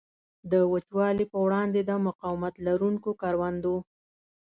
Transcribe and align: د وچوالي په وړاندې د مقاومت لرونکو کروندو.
د 0.51 0.53
وچوالي 0.73 1.25
په 1.31 1.37
وړاندې 1.45 1.79
د 1.89 1.91
مقاومت 2.07 2.53
لرونکو 2.67 3.09
کروندو. 3.21 3.75